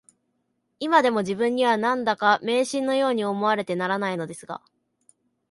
[0.79, 4.59] いまでも自分には、何だか迷信のように思われてならないのですが